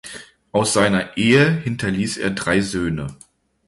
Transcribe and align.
Aus 0.51 0.73
seiner 0.73 1.15
Ehe 1.15 1.51
hinterließ 1.51 2.17
er 2.17 2.31
drei 2.31 2.59
Söhne. 2.61 3.05